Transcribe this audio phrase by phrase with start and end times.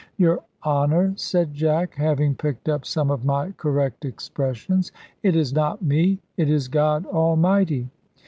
[0.17, 5.83] "Your Honour," said Jack, having picked up some of my correct expressions, "it is not
[5.83, 7.87] me; it is God Almighty.